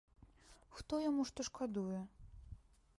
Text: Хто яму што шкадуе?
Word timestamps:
Хто 0.77 0.93
яму 1.09 1.27
што 1.31 1.47
шкадуе? 1.51 2.01